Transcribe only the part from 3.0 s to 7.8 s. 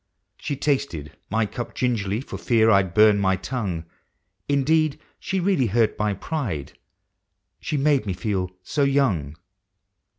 my tongue; Indeed, she really hurt my pride— she